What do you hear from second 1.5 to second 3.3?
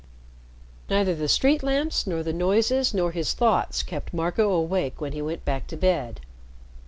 lamps, nor the noises, nor